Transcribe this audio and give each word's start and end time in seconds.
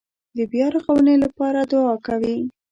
د 0.37 0.39
بیارغونې 0.51 1.15
لپاره 1.23 1.61
یې 1.63 1.67
دعا 1.71 1.95
کوي. 2.07 2.37